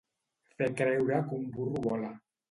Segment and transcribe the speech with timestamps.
[0.61, 2.09] Fer creure que un burro vola.